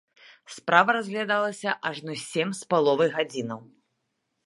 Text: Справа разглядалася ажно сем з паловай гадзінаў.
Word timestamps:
Справа 0.53 0.95
разглядалася 0.97 1.75
ажно 1.91 2.17
сем 2.25 2.49
з 2.61 2.73
паловай 2.75 3.09
гадзінаў. 3.19 3.67